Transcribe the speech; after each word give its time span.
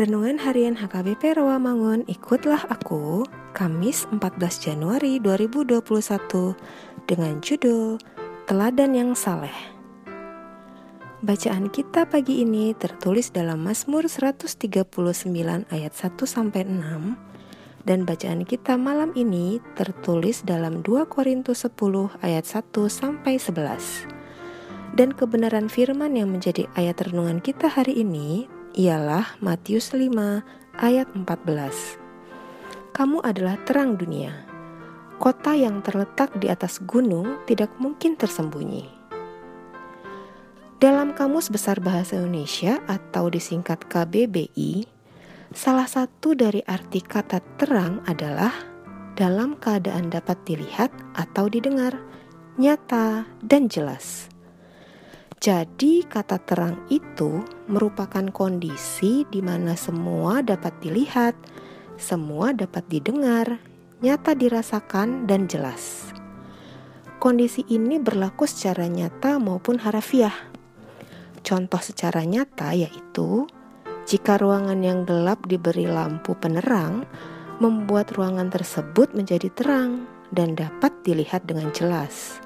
Renungan 0.00 0.40
Harian 0.40 0.80
HKBP 0.80 1.36
Rawamangun, 1.36 2.08
ikutlah 2.08 2.64
aku, 2.72 3.28
Kamis 3.52 4.08
14 4.08 4.32
Januari 4.56 5.20
2021 5.20 5.76
dengan 7.04 7.36
judul 7.44 8.00
Teladan 8.48 8.96
yang 8.96 9.12
Saleh. 9.12 9.52
Bacaan 11.20 11.68
kita 11.68 12.08
pagi 12.08 12.40
ini 12.40 12.72
tertulis 12.72 13.28
dalam 13.28 13.60
Mazmur 13.60 14.08
139 14.08 15.68
ayat 15.68 15.92
1 15.92 16.16
sampai 16.24 16.64
6 16.64 17.84
dan 17.84 18.08
bacaan 18.08 18.48
kita 18.48 18.80
malam 18.80 19.12
ini 19.12 19.60
tertulis 19.76 20.40
dalam 20.48 20.80
2 20.80 21.12
Korintus 21.12 21.68
10 21.68 21.76
ayat 22.24 22.48
1 22.48 22.72
sampai 22.88 23.36
11. 23.36 24.96
Dan 24.96 25.12
kebenaran 25.12 25.68
firman 25.68 26.16
yang 26.16 26.32
menjadi 26.32 26.64
ayat 26.72 27.04
renungan 27.04 27.44
kita 27.44 27.68
hari 27.68 28.00
ini 28.00 28.48
ialah 28.74 29.34
Matius 29.42 29.90
5 29.90 30.14
ayat 30.78 31.08
14. 31.14 32.94
Kamu 32.94 33.18
adalah 33.22 33.58
terang 33.66 33.98
dunia. 33.98 34.46
Kota 35.20 35.52
yang 35.52 35.84
terletak 35.84 36.32
di 36.40 36.48
atas 36.48 36.80
gunung 36.80 37.42
tidak 37.44 37.74
mungkin 37.76 38.16
tersembunyi. 38.16 38.88
Dalam 40.80 41.12
Kamus 41.12 41.52
Besar 41.52 41.76
Bahasa 41.76 42.16
Indonesia 42.16 42.80
atau 42.88 43.28
disingkat 43.28 43.84
KBBI, 43.84 44.88
salah 45.52 45.84
satu 45.84 46.32
dari 46.32 46.64
arti 46.64 47.04
kata 47.04 47.44
terang 47.60 48.00
adalah 48.08 48.54
dalam 49.12 49.60
keadaan 49.60 50.08
dapat 50.08 50.40
dilihat 50.48 50.88
atau 51.12 51.52
didengar, 51.52 52.00
nyata 52.56 53.28
dan 53.44 53.68
jelas. 53.68 54.29
Jadi, 55.40 56.04
kata 56.04 56.36
terang 56.44 56.84
itu 56.92 57.40
merupakan 57.64 58.28
kondisi 58.28 59.24
di 59.32 59.40
mana 59.40 59.72
semua 59.72 60.44
dapat 60.44 60.76
dilihat, 60.84 61.32
semua 61.96 62.52
dapat 62.52 62.84
didengar, 62.92 63.56
nyata 64.04 64.36
dirasakan, 64.36 65.24
dan 65.24 65.48
jelas. 65.48 66.12
Kondisi 67.16 67.64
ini 67.72 67.96
berlaku 67.96 68.44
secara 68.44 68.84
nyata 68.84 69.40
maupun 69.40 69.80
harafiah. 69.80 70.36
Contoh 71.40 71.80
secara 71.80 72.20
nyata 72.28 72.76
yaitu 72.76 73.48
jika 74.04 74.36
ruangan 74.36 74.84
yang 74.84 75.08
gelap 75.08 75.40
diberi 75.48 75.88
lampu 75.88 76.36
penerang, 76.36 77.08
membuat 77.64 78.12
ruangan 78.12 78.52
tersebut 78.52 79.16
menjadi 79.16 79.48
terang 79.56 80.04
dan 80.36 80.52
dapat 80.52 80.92
dilihat 81.00 81.48
dengan 81.48 81.72
jelas. 81.72 82.44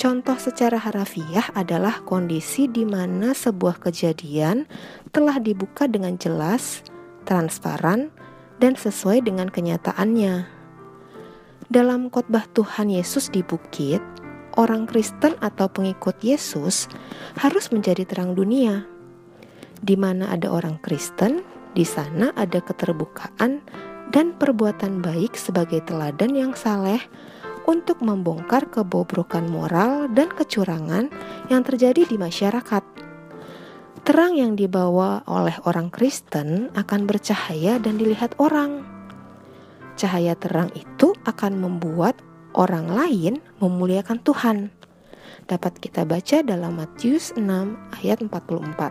Contoh 0.00 0.40
secara 0.40 0.80
harafiah 0.80 1.52
adalah 1.52 2.00
kondisi 2.08 2.64
di 2.64 2.88
mana 2.88 3.36
sebuah 3.36 3.76
kejadian 3.82 4.64
telah 5.12 5.36
dibuka 5.36 5.84
dengan 5.84 6.16
jelas, 6.16 6.80
transparan, 7.28 8.08
dan 8.56 8.72
sesuai 8.72 9.26
dengan 9.26 9.52
kenyataannya. 9.52 10.48
Dalam 11.68 12.08
khotbah 12.08 12.48
Tuhan 12.52 12.92
Yesus 12.92 13.28
di 13.32 13.44
bukit, 13.44 14.00
orang 14.56 14.88
Kristen 14.88 15.36
atau 15.40 15.68
pengikut 15.68 16.16
Yesus 16.20 16.88
harus 17.40 17.68
menjadi 17.72 18.04
terang 18.08 18.36
dunia. 18.36 18.84
Di 19.82 19.96
mana 19.96 20.30
ada 20.32 20.52
orang 20.52 20.78
Kristen, 20.80 21.42
di 21.72 21.84
sana 21.84 22.30
ada 22.36 22.60
keterbukaan 22.60 23.64
dan 24.12 24.36
perbuatan 24.36 25.00
baik 25.00 25.32
sebagai 25.34 25.80
teladan 25.88 26.36
yang 26.36 26.52
saleh 26.52 27.00
untuk 27.66 28.02
membongkar 28.02 28.70
kebobrokan 28.70 29.46
moral 29.46 30.10
dan 30.10 30.30
kecurangan 30.32 31.08
yang 31.48 31.62
terjadi 31.62 32.06
di 32.06 32.16
masyarakat. 32.18 32.84
Terang 34.02 34.34
yang 34.34 34.58
dibawa 34.58 35.22
oleh 35.30 35.54
orang 35.62 35.86
Kristen 35.86 36.74
akan 36.74 37.06
bercahaya 37.06 37.78
dan 37.78 38.02
dilihat 38.02 38.34
orang. 38.42 38.82
Cahaya 39.94 40.34
terang 40.34 40.74
itu 40.74 41.14
akan 41.22 41.62
membuat 41.62 42.18
orang 42.58 42.90
lain 42.90 43.38
memuliakan 43.62 44.18
Tuhan. 44.26 44.74
Dapat 45.46 45.78
kita 45.78 46.02
baca 46.02 46.42
dalam 46.42 46.82
Matius 46.82 47.30
6 47.38 47.46
ayat 48.02 48.18
44. 48.26 48.90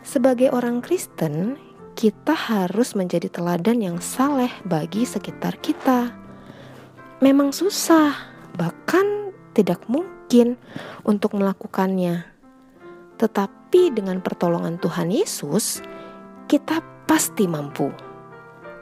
Sebagai 0.00 0.48
orang 0.48 0.80
Kristen, 0.80 1.60
kita 1.92 2.32
harus 2.32 2.96
menjadi 2.96 3.28
teladan 3.28 3.84
yang 3.84 3.98
saleh 4.00 4.48
bagi 4.64 5.04
sekitar 5.04 5.60
kita 5.60 6.19
memang 7.20 7.52
susah, 7.52 8.16
bahkan 8.56 9.32
tidak 9.52 9.84
mungkin 9.86 10.56
untuk 11.04 11.36
melakukannya. 11.36 12.24
Tetapi 13.20 13.92
dengan 13.92 14.24
pertolongan 14.24 14.80
Tuhan 14.80 15.12
Yesus, 15.12 15.84
kita 16.48 16.80
pasti 17.04 17.44
mampu. 17.44 17.92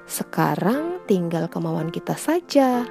Sekarang 0.08 1.04
tinggal 1.04 1.50
kemauan 1.50 1.90
kita 1.90 2.14
saja. 2.14 2.86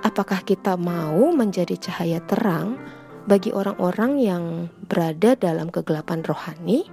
Apakah 0.00 0.42
kita 0.42 0.74
mau 0.80 1.30
menjadi 1.30 1.76
cahaya 1.78 2.18
terang 2.24 2.80
bagi 3.24 3.52
orang-orang 3.52 4.12
yang 4.20 4.44
berada 4.84 5.36
dalam 5.36 5.72
kegelapan 5.72 6.20
rohani, 6.24 6.84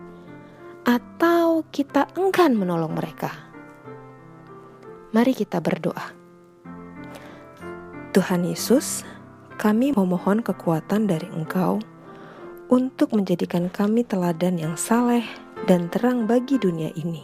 atau 0.87 1.67
kita 1.71 2.07
enggan 2.15 2.55
menolong 2.55 2.95
mereka? 2.95 3.31
Mari 5.11 5.35
kita 5.35 5.59
berdoa. 5.59 6.20
Tuhan 8.11 8.43
Yesus, 8.43 9.07
kami 9.55 9.95
memohon 9.95 10.43
kekuatan 10.43 11.07
dari 11.07 11.31
Engkau 11.31 11.79
untuk 12.67 13.15
menjadikan 13.15 13.71
kami 13.71 14.03
teladan 14.03 14.59
yang 14.59 14.75
saleh 14.75 15.23
dan 15.63 15.87
terang 15.87 16.27
bagi 16.27 16.59
dunia 16.59 16.91
ini, 16.99 17.23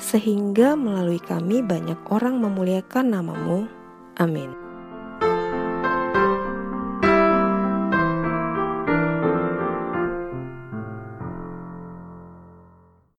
sehingga 0.00 0.72
melalui 0.72 1.20
kami 1.20 1.60
banyak 1.60 2.00
orang 2.08 2.40
memuliakan 2.40 3.12
namamu. 3.12 3.68
Amin. 4.16 4.71